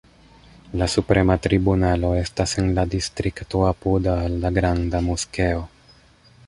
La 0.81 0.85
Suprema 0.93 1.35
Tribunalo 1.47 2.09
estas 2.21 2.57
en 2.63 2.73
la 2.79 2.87
distrikto 2.95 3.63
apuda 3.73 4.19
al 4.25 4.41
la 4.47 4.53
Granda 4.59 5.05
Moskeo. 5.11 5.63